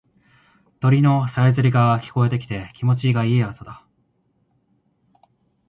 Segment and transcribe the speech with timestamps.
[0.79, 3.85] 鳥のさえずりが聞こえてきて気持ちいい朝だ。